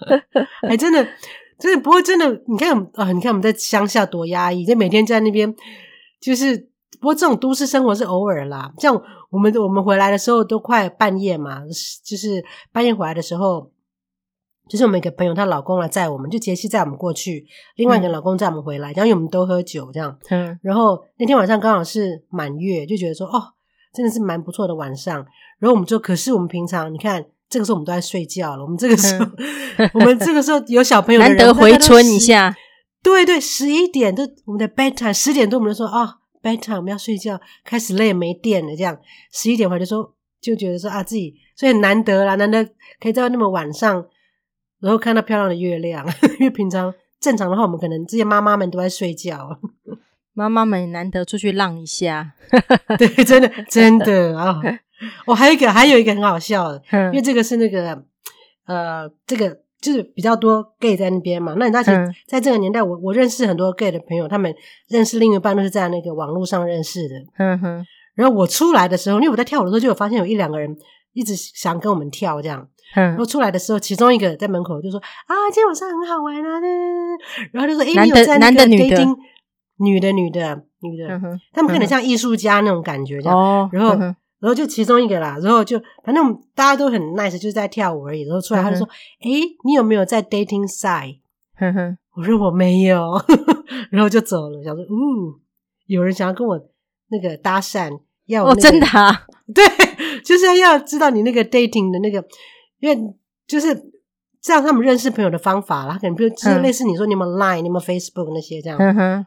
[0.00, 1.06] 啊，还真的，
[1.58, 5.54] 真的不过真的，你看啊，你看我们在乡下多压抑，就每天在那边，
[6.20, 6.56] 就是
[7.00, 8.72] 不过这种都市生活是偶尔啦。
[8.78, 8.94] 像
[9.30, 11.62] 我们我们回来的时候都快半夜嘛，
[12.04, 13.70] 就是半夜回来的时候。
[14.68, 17.46] 就是我们一个朋友，她老公来载我们，就杰西载我们过去，
[17.76, 23.52] 另外一个老公载我们回来，然后因为我们都喝酒这样，嗯，然后那天晚上刚好是满月，就觉得说哦，
[23.92, 25.16] 真的是蛮不错的晚上。
[25.58, 29.26] 然后我们就，可是我们平常你看，这个时候我们都在睡觉了，我们这个时候，
[29.76, 32.56] 嗯、 我们这个时候有小朋友，难得回春一下，
[33.02, 38.98] 对对，十一点都我们的 bedtime，十点多我们就说哦 bedtime，我们要睡觉，开始累没电了，这样。
[39.30, 42.64] 十一点回来就说就觉得说啊自己所以很难得啦，难得
[42.98, 44.06] 可以在那么晚上。
[44.84, 46.06] 然后看到漂亮的月亮，
[46.38, 49.58] 因为平常正常的话，我们可能这些妈妈们都在睡觉。
[50.34, 52.34] 妈妈们难得出去浪一下，
[52.98, 54.60] 对，真的 真的啊！
[55.26, 58.04] 我、哦、还有一个，还有一个很好笑的，因为这个是那个
[58.66, 61.54] 呃，这个就是比较多 gay 在那边嘛。
[61.56, 61.82] 那你知道，
[62.26, 64.54] 在这个年代，我我认识很多 gay 的朋友，他们
[64.88, 67.14] 认识另一半都是在那个网络上认识的。
[67.38, 67.86] 嗯哼。
[68.14, 70.76] 然后我出来的时候，因为我在跳舞的时候，就有发现有一两个人
[71.14, 72.68] 一直想跟我们跳这样。
[72.94, 76.60] 然后出来的时候，其中一个在门口就说：“啊，今天晚上很好玩啊！”
[77.52, 79.16] 然后就说：“哎，你有在那个 dating？
[79.78, 81.20] 女的，女的，女的，
[81.52, 83.68] 他们可能像艺术家那种感觉这样。
[83.72, 88.22] 然后，然后就其中一个啦，然后就反正大家都很 nice，就是在跳舞而已。
[88.22, 88.86] 然后出来他就说
[89.20, 89.30] ：“哎，
[89.64, 91.18] 你有没有在 dating side？”
[92.16, 93.20] 我说：“我没有。
[93.90, 95.34] ”然后就走了，想说：“哦，
[95.86, 96.56] 有人想要跟我
[97.08, 97.90] 那个搭讪，
[98.26, 99.26] 要哦，真的啊？
[99.52, 99.64] 对，
[100.24, 102.24] 就是要知道你那个 dating 的那个。”
[102.84, 103.14] 因为
[103.46, 103.74] 就是
[104.42, 109.26] 这样，他们认识朋友的方法啦，可能比如就是类似你说你们 Line、你们 Facebook 那些这样，嗯哼，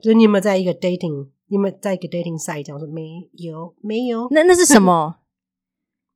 [0.00, 4.28] 就是你有没有在一个 dating 你们在一个 dating site 讲说没有没有？
[4.30, 5.16] 那那是什么？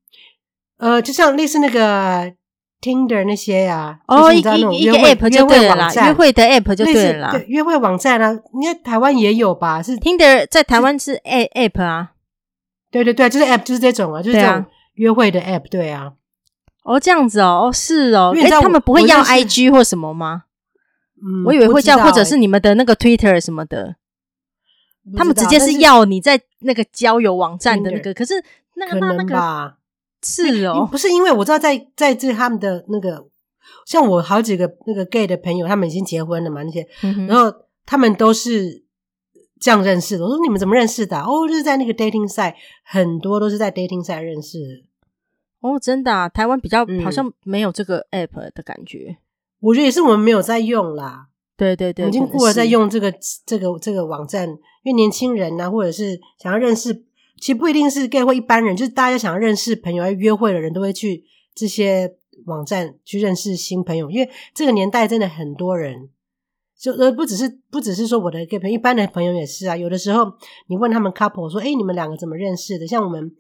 [0.79, 2.33] 呃，就像类似那个
[2.81, 9.83] Tinder 那些呀、啊，哦，一个一个 app 就对了啦，约会的 app 就对了啦，对，约会网站啊，应该台湾也有吧？
[9.83, 12.13] 是 Tinder 在台湾是 app 啊，
[12.93, 14.65] 对对对，就是 app，就是这种啊，就是这种
[14.95, 16.13] 约会的 app，对啊。
[16.89, 20.45] 哦，这样子哦，哦是哦，哎，他们不会要 IG 或什么吗？
[21.17, 23.97] 嗯，我以为会叫，或者是你们的那个 Twitter 什么的，
[25.17, 28.43] 他们直接是要你在那个交友网站的那个，可是
[28.77, 29.79] 那个那那个。
[30.21, 33.25] 是哦，不是因为我知道在在这他们的那个，
[33.87, 37.55] 像我好几个那个 gay 的朋友，他们已经结婚了嘛，那些，嗯、然后
[37.87, 38.83] 他们都是
[39.61, 40.25] 这样认识的。
[40.25, 41.23] 我说你们怎么认识的、啊？
[41.25, 44.88] 哦，就是在那个 dating site，很多都是在 dating site 认识的。
[45.61, 49.09] 哦，真的啊，台湾比较好像没有这个 app 的感觉。
[49.09, 49.17] 嗯、
[49.61, 51.29] 我觉得也是我们没有在用啦。
[51.57, 53.13] 对对对，已经过了在用这个
[53.45, 57.05] 这个这个网站，因为年轻人啊，或者是想要认识。
[57.41, 62.17] 其实不一定是 gay 或一般人，就是大家想要认识朋友、要约会的人都会去这些
[62.47, 64.11] 网站去认识新朋友。
[64.11, 66.09] 因为这个年代真的很多人，
[66.77, 69.77] 就呃不只是不只是说我的 gay 朋友，一般的朋友也是啊。
[69.77, 70.33] 有的时候
[70.67, 73.31] 你问他们 couple 说：“哎，你们两个怎么认识的？”像我们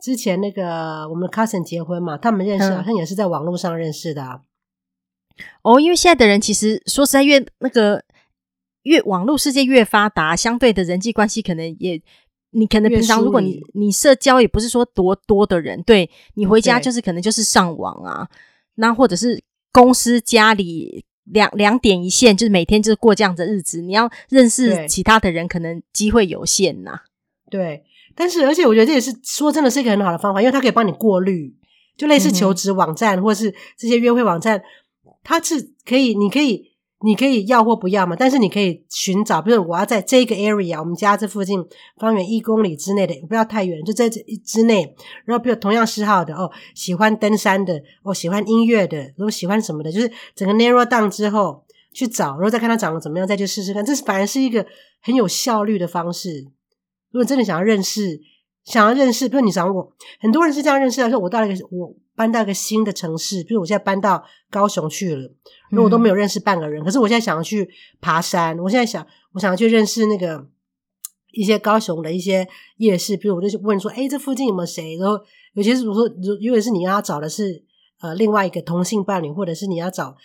[0.00, 4.40] 之前那个我们的 cousin 结婚嘛，他们认识好像也是在网络上认识的啊。
[5.62, 8.04] 哦，因为现在的人其实说实在越那个
[8.82, 12.02] 越网络世界越发达，相对的人际关系可能也。
[12.56, 18.28] 你可能平常如果你你社交也不是说多多的人，对，你回家就是可能就是上网啊，
[18.76, 27.00] 那或者是公司家里两两点一线，就是每天就是过这样的日子，你要认识其他的人，可能机会有限呐。
[27.50, 27.82] 对，
[28.14, 31.54] 但是而且我觉得这也是说真的是一个很好的方法，因为它可以帮你过滤，
[31.96, 34.62] 就类似求职网站、嗯、或者是这些约会网站，
[35.22, 36.72] 它是可以，你可以。
[37.04, 41.62] 你可以要或不要嘛，但是你可以寻找，比如我要在这个 area，我们家这附近
[41.98, 44.94] 方圆一公里之内的，不要太远，就在这之内。
[45.26, 53.84] 然后，比如同样嗜好的哦，喜欢登山的，哦，喜欢音乐的，如果喜欢什么的，就是整个 narrow down 之后去找，然后再看他长得怎么样，再去试试看。
[53.84, 54.64] 这是反而是一个
[55.02, 56.46] 很有效率的方式。
[57.14, 58.20] 如果真的想要认识，
[58.64, 61.94] 想要认识，比如你想我，很多人是这样认识的，说我到了一个我。
[62.16, 65.28] 搬到一个新的城市，比如我现在搬到高雄去了，
[65.72, 66.80] 那我都没有认识半个人。
[66.80, 67.68] 嗯、可是我现在想要去
[68.00, 70.46] 爬山，我现在想，我想要去认识那个
[71.32, 72.46] 一些高雄的一些
[72.76, 74.96] 夜市，比如我就问说，哎，这附近有没有谁？
[74.96, 75.18] 然后，
[75.54, 77.64] 尤其是如果说，如果是你要找的是
[78.00, 80.16] 呃另外一个同性伴侣，或者是你要找，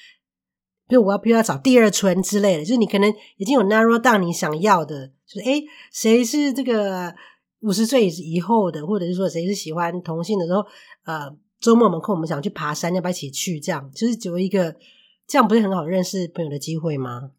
[0.90, 7.16] 比如我要，比如要找第二春之类的，就是你可能已经有 narrow down 你想要的，就是诶，谁是这个
[7.62, 10.66] 五十岁以后的，或者是说谁是喜欢同性的时候，
[11.06, 11.34] 呃。
[11.60, 13.60] 周末我们空，我们想去爬山，要不要一起去？
[13.60, 14.78] 这样就是作为一个，
[15.28, 17.32] 这样不是很好认识朋友的机会吗？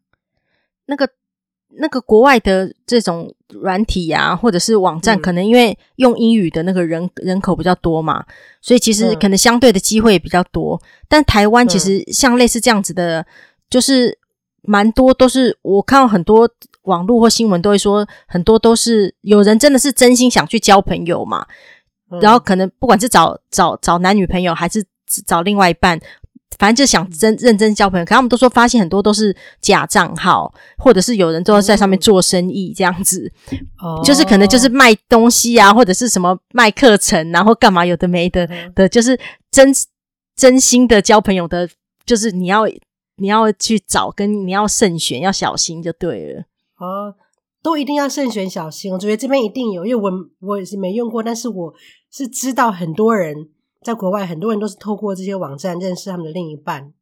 [0.85, 1.09] 那个
[1.77, 8.25] 那个国外的这种软体啊，或者是网站，可能因为用英语的那个人人口比较多嘛，
[8.61, 10.81] 所以其实可能相对的机会也比较多。
[11.07, 13.25] 但台湾其实像类似这样子的，
[13.69, 14.17] 就是
[14.61, 16.49] 蛮多都是我看到很多
[16.83, 21.45] 网络或新闻都会说，很多都是有人真的是真心想去交朋友嘛。
[22.19, 24.83] 然后可能不管是找找找男女朋友，还是
[25.25, 25.97] 找另外一半，
[26.57, 28.05] 反正就想真认真交朋友。
[28.05, 33.31] 可他们都说发现很多都是假账号，或者是有人都在上面做生意这样子，
[33.81, 39.73] 哦、就是可能就是卖东西啊，或者是什么卖课程，然后干嘛有的没的的，就是真
[40.35, 41.69] 真心的交朋友的，
[42.05, 42.65] 就是你要
[43.17, 46.41] 你要去找，跟你要慎选，要小心就对了。
[46.77, 47.15] 哦，
[47.63, 48.93] 都一定要慎选小心。
[48.93, 50.11] 我觉得这边一定有，因为我
[50.41, 51.73] 我也是没用过，但是我。
[52.13, 53.47] 是知道很多人
[53.81, 56.93] 在国外，很多人都是透过这些网站认识他们的另一半。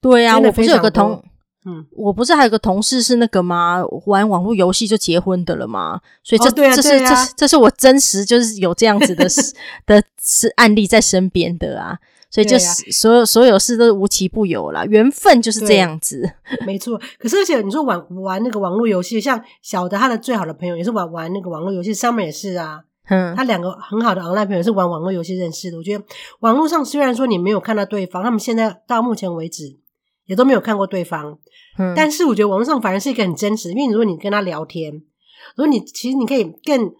[0.00, 1.22] 对呀、啊，我不是有个同，
[1.64, 3.82] 嗯，我不是还有个同事是那个吗？
[4.06, 6.00] 玩网络游戏就结婚的了吗？
[6.22, 9.54] 所以这、哦对啊、这是这是这是我真实就是有这样子的事
[9.86, 11.98] 的是案例在身边的啊。
[12.30, 16.28] 所以就是所有所有事都是无奇不有啦，缘分就是这样子。
[16.66, 22.82] 没错，可是而且你说玩玩那个网络游戏，像小的他的最好的朋友也是玩玩那个网络游戏，上面也是啊。
[23.08, 25.76] 嗯，他两个很好的 online 朋友是玩网络游戏认识的。
[25.76, 26.04] 我觉得
[26.40, 29.78] 网络上虽然说你没有看到对方，他们现在到目前为止
[30.24, 31.38] 也都没有看过对方。
[31.78, 34.92] 嗯，但是我觉得网络上反而是一个很真实，因为如果你跟他聊天，
[35.56, 36.94] 如果你其实你可以更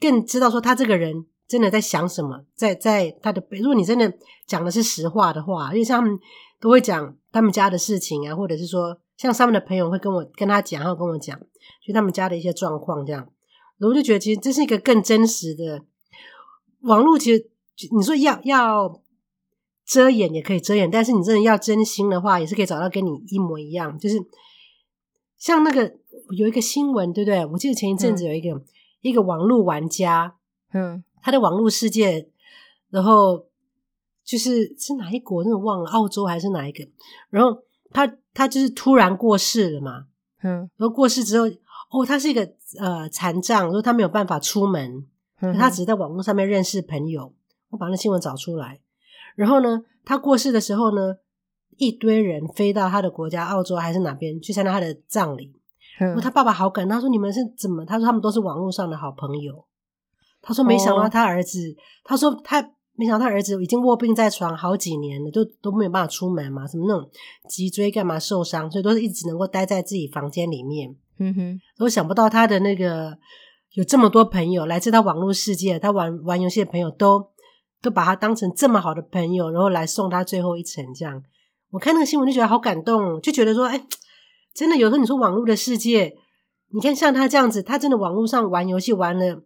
[0.00, 4.10] 更知道说他这个人真的在想什么，在在他的，如果你真的
[4.46, 6.18] 讲的是实话的话，因为像他们
[6.60, 11.38] 都会讲他们家的事情啊，或者是说像他们的朋友会跟我跟他讲，然后跟我讲，
[11.86, 13.28] 就他们家的一些状况这样。
[13.88, 15.84] 我就觉得，其实这是一个更真实的
[16.80, 17.18] 网络。
[17.18, 17.48] 其实
[17.96, 19.02] 你说要要
[19.84, 23.98] 遮掩也可以遮掩，但是你真的要真心的话，也是可以找到跟你一模一样。
[23.98, 24.16] 就是
[25.36, 25.96] 像那个
[26.36, 27.44] 有一个新闻，对不对？
[27.46, 28.64] 我记得前一阵子有一个、嗯、
[29.00, 30.36] 一个网络玩家，
[30.72, 32.28] 嗯，他的网络世界，
[32.90, 33.46] 然后
[34.24, 35.42] 就是是哪一国？
[35.42, 36.86] 真的忘了，澳洲还是哪一个？
[37.30, 40.06] 然后他他就是突然过世了嘛，
[40.42, 41.46] 嗯，然后过世之后，
[41.92, 42.40] 哦，他是一个
[42.80, 45.06] 呃残障，说他没有办法出门，
[45.40, 47.34] 嗯、他只是在网络上面认识朋友。
[47.68, 48.80] 我把那新闻找出来，
[49.34, 51.14] 然后呢，他过世的时候呢，
[51.76, 55.54] 一堆人飞到他的国家澳洲还是哪边去参加他的葬礼。
[56.00, 59.64] 嗯，他爸爸好感动，他说：“你们是怎么？”他说：“他们都是网络上的好朋友。”
[60.40, 62.62] 他说：“没想到他儿子，哦、他说他
[62.94, 67.10] 没想到他儿子已经卧病在床好几年了，就都没有办法出门嘛，什么那种
[67.48, 73.18] 脊椎干嘛受伤，所以都是一直能够待在自己房间里面。”嗯哼，我想不到他的那个
[73.72, 77.32] 有这么多朋友来自他网络世界，他玩玩游戏的朋友都。
[77.82, 81.20] 都把他当成这么好的朋友，然后来送他最后一程，这样。
[81.70, 83.84] 我看那个新闻就觉得好感动，就觉得说，哎，
[84.54, 86.16] 真的有时候你说网络的世界，
[86.68, 89.42] 你看像他这样子，他真的网络上玩游戏玩了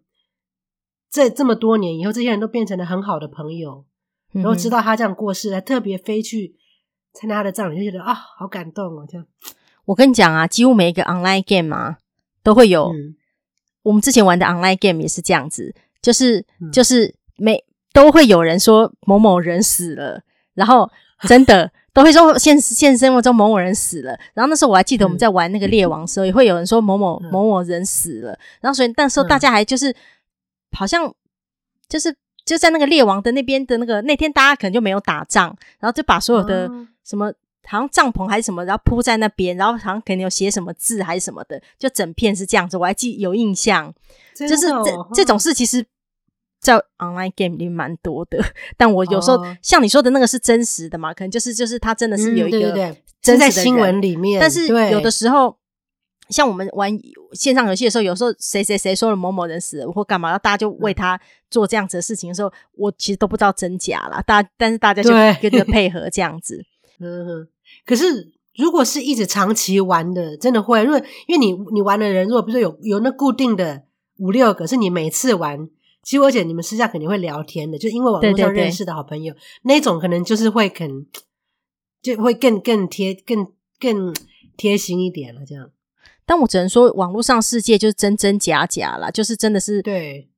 [1.11, 3.87] 这这么多年以后，这些人都变成了很好的朋友，
[4.33, 6.57] 然后知道他这样过世，还特别飞去
[7.15, 9.07] 参加他的葬礼，就觉得啊，好感动哦。
[9.09, 9.27] 这样，
[9.87, 11.97] 我跟你讲啊，几乎每一个 online game 啊
[12.43, 13.17] 都会有，嗯、
[13.83, 17.65] 我们之前玩的 online game 也是这样子，就是、嗯、就是每。
[17.93, 20.21] 都会有人说某某人死了，
[20.53, 20.87] 然后
[21.23, 24.11] 真的 都会说现现实生活中某某人死了。
[24.35, 28.39] 然后那时候我还记得我们在玩那个猎王的时候，也会有人说某某某某人死了。
[28.61, 29.97] 然后所以那时候大家还就是
[30.73, 31.11] 好像
[31.89, 36.71] 就是就在那个猎王的那边的那个那天，大家可能就没有打仗，然后就把所有的
[37.03, 37.33] 什么
[37.67, 42.77] 好像帐篷还是什么，然后铺在那边，然后好像可能有写什么字还是什么的，就整片是这样子。
[42.77, 43.93] 我还记有印象，
[44.35, 45.85] 就是这这种事其实。
[46.59, 48.43] 在 online game 里蛮多的，
[48.77, 51.15] 但我有时候、哦、像你说的那个是真实的嘛？
[51.15, 55.57] 可能就是就是他真的是有一个真实的、新闻里面，但是有的时候
[56.31, 56.91] 像我们玩
[57.35, 64.21] 线上游戏的时候，有时候谁谁谁说了某某人死了或干嘛，然后大家就为他做这样子的事情的时候，我其实都不知道真假啦。
[64.23, 66.65] 大但是大家就跟着配合这样子。
[66.99, 67.47] 嗯，
[67.85, 73.85] 可是如果是一直长期玩的，真的会，因为因为你你玩的人，如果比如说有有那固定的
[74.19, 75.69] 五六个，是你每次玩。
[76.03, 81.05] 其实而且你们私下肯定会聊天的，就因为网络上认识的好朋友，对对对，那种可能就是会肯
[82.01, 83.49] 就会更更贴更
[83.81, 84.15] 更
[84.57, 85.41] 贴心一点了。
[85.45, 85.69] 这样，
[86.25, 90.29] 但我只能说，网络上世界就是真真假假啦，就是真的是对，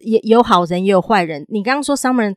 [0.00, 1.46] 也有好人也有坏人。
[1.48, 2.36] 你刚刚说 Summer。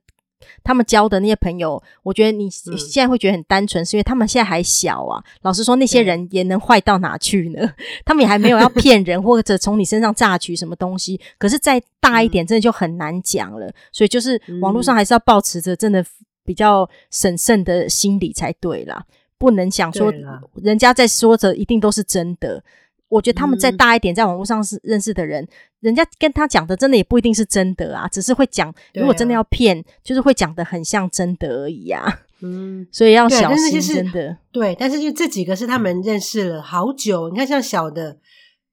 [0.63, 5.23] 他们交的那些朋友，我觉得你现在会觉得很单纯，嗯、是因为他们现在还小啊。
[5.41, 7.69] 老实说，那些人也能坏到哪去呢？
[8.05, 11.19] 他们也还没有要骗人或者从你身上榨取什么东西。
[11.37, 13.67] 可是再大一点，真的就很难讲了。
[13.67, 16.05] 嗯、所以就是网络上还是要保持着真的
[16.45, 19.03] 比较审慎的心理才对啦，
[19.37, 20.13] 不能想说
[20.55, 22.63] 人家在说着一定都是真的。
[23.09, 25.49] 我觉得他们再大一点，在网络上是认识的人，嗯、
[25.81, 28.73] 人家跟他讲的真的也不一定是真的啊，只是会讲。
[28.93, 32.03] 如果真的要骗，啊、就是会讲的很像真的而已啊。
[32.41, 34.37] 嗯，所以要小心，就是、真的。
[34.51, 37.29] 对，但是就这几个是他们认识了好久。
[37.29, 38.19] 你看，像小的，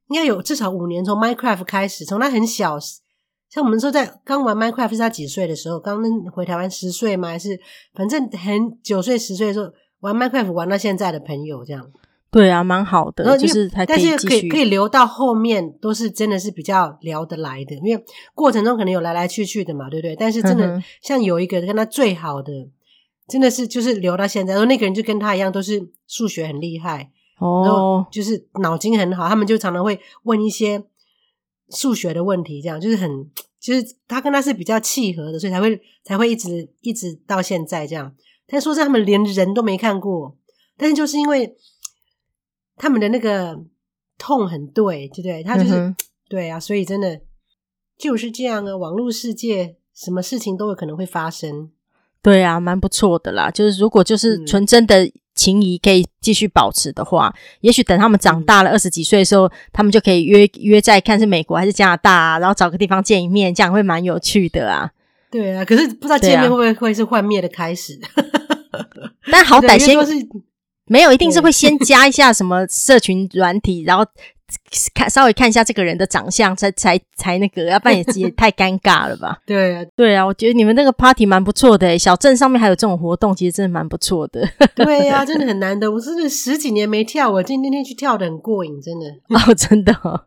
[0.08, 2.78] 应该有至少五年，从 Minecraft 开始，从他很小，
[3.48, 7.28] 像我们说在刚玩 Minecraft 是他几岁的时候，刚回台湾十岁吗？
[7.28, 7.58] 还是
[7.94, 11.90] 反正很九岁十岁的时候玩 Minecraft 玩到现在的朋友这样。
[12.34, 20.16] 对啊，蛮好的，就是但是可以可以留到后面，都是真的是比较聊得来的，因为过程中可能有来来去去的嘛，对不对？
[20.16, 22.52] 但是真的像有一个跟他最好的，
[23.28, 30.82] 真的是就是留到现在，然后那个人就跟他一样，都是数学很厉害哦，然后就是脑筋很好，他们就常常会问一些
[31.70, 38.12] 数学的问题，这样就是很就是他跟他是比较契合的，所以才会才会一直一直到现在这样。
[38.48, 40.36] 但说是他们连人都没看过，
[40.76, 41.54] 但是就是因为。
[42.76, 43.58] 他们的那个
[44.18, 45.42] 痛很对，对不对？
[45.42, 45.96] 他就是、嗯、
[46.28, 47.20] 对啊，所以真的
[47.96, 48.76] 就是这样啊。
[48.76, 51.70] 网络世界什么事情都有可能会发生，
[52.22, 53.50] 对啊，蛮不错的啦。
[53.50, 64.90] 就是如果就是纯真的情谊可以继续保持的话，嗯、也许等他们长大了二十几岁的时候，嗯、他们就可以约约在看是美国还是加拿大啊，然后找个地方见一面，这样会蛮有趣的啊。
[65.30, 67.98] 对啊，可是不知道见面会不会会是幻灭的开始？
[68.70, 68.86] 啊、
[69.30, 69.96] 但好歹先。
[70.86, 74.04] 没有，一定是会先加一下什么社群软体，然后
[74.94, 79.38] 看稍微看一下这个人的长相，才才才那个，要不然也也太尴尬了吧？
[79.46, 84.46] 对啊，对啊，我觉得你们那个 party 蛮不错的，小镇上面还有这种活动，其实真的蛮不错的。
[84.76, 90.20] 对呀、啊，真的很难得，我真的十几年没跳，我今天天去跳的很过瘾，真的 哦，真的、哦。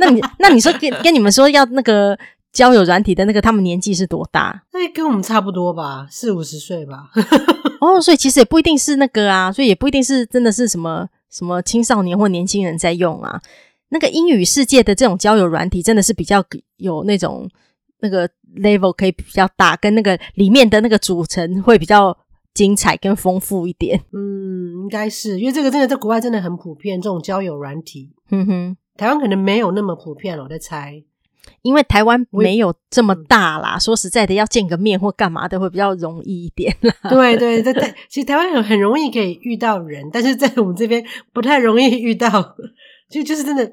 [0.00, 2.18] 那你那你说跟跟你们说要那个
[2.58, 4.64] 交友软体的那个，他们年纪是多大？
[4.72, 7.08] 那跟我们差不多吧，四五十岁吧。
[7.80, 13.40] 哦，所以其实也不一定是那个啊，所以也不一定是真的是什么什么青少年或年轻人在用啊。
[13.90, 16.44] 那个英语世界的这种交友软体，真的是比较
[16.78, 17.48] 有那种
[18.00, 22.18] 那个 level 可以比较大，跟那个里面的那个组成会比较
[22.54, 24.00] 精彩跟丰富一点。
[24.12, 28.10] 嗯，应该是因为这个真的在国外真的很普遍，这种交友软体。
[28.32, 31.04] 嗯哼，台湾可能没有那么普遍了，我在猜。
[31.62, 36.92] 因为台湾没有这么大啦，说实在的，要见个面或干嘛的会比较容易一点啦。
[37.08, 42.56] 对对对对，其实台湾很很容易可以遇到人，但是在我们这边不太容易遇到。
[43.10, 43.72] 就就是真的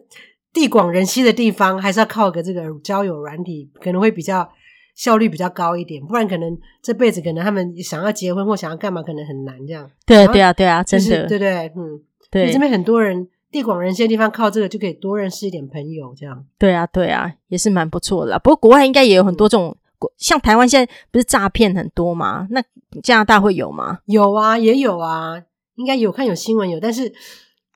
[0.53, 4.49] 地广人稀的地方，还是要靠个这个交友软体，可能会比较
[4.95, 6.01] 效率比较高一点。
[6.05, 9.91] 不然可能这辈子可能他们想要结婚或想要干嘛，可能很难这样。
[10.05, 11.99] 对啊对啊对啊，真的，就是、对对嗯，
[12.31, 12.53] 对。
[12.53, 13.27] 这边很多人。
[13.51, 16.45] 地广人稀的地方，靠这个就可以多认识一点朋友，这样。
[16.57, 18.39] 对啊，对啊，也是蛮不错的啦。
[18.39, 19.75] 不过国外应该也有很多这种，
[20.17, 22.47] 像台湾现在不是诈骗很多吗？
[22.49, 22.61] 那
[23.01, 23.99] 加拿大会有吗？
[24.07, 25.41] 有啊，也有啊，
[25.75, 27.09] 应该有看有新闻有，但是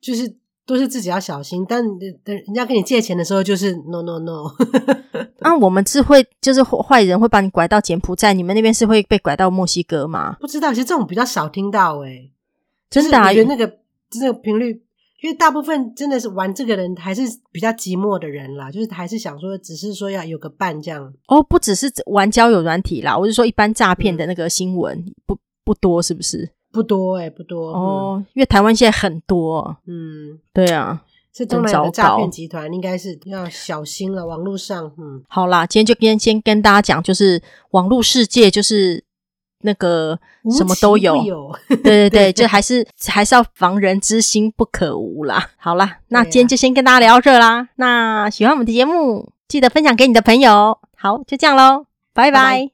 [0.01, 1.65] 就是都是自己要小心。
[1.67, 1.81] 但
[2.25, 4.51] 等人家跟你借钱的时候，就是 no no no。
[5.39, 10.35] 那、啊、我们是会就是坏人会把你拐到柬埔寨，你们那边是会被拐到墨西哥吗？
[10.41, 12.31] 不知道，其实这种比较少听到诶、欸、
[12.89, 14.83] 真的、啊，我觉得那个这个频率。
[15.21, 21.13] 因为大部分真的是玩这个人还是比较寂寞的人啦，就是还是想说，只是说要有个伴这样。
[21.27, 26.49] 哦，不只是玩交友软体啦，我是说一般诈骗的那个新闻、嗯、不不多，是不是？
[26.71, 27.73] 不多诶、欸、不多。
[27.73, 29.75] 哦，嗯、因为台湾现在很多。
[29.85, 31.03] 嗯，对啊，
[31.33, 34.25] 这东南亚的诈骗集团应该是要小心了。
[34.25, 37.41] 网络上，嗯，好啦，今天就先先跟大家讲，就是
[37.71, 39.03] 网络世界就是。
[39.61, 40.17] 那个
[40.57, 45.49] 什么都有，有 对对 对，就还是还是要防人之心不可无啦。
[45.57, 47.57] 好啦，那今天就先跟大家聊到这啦。
[47.57, 50.77] 啊、那喜欢我们的节目，记得分享给你的朋友。
[50.95, 52.31] 好，就这样喽，拜拜。
[52.31, 52.67] 拜拜。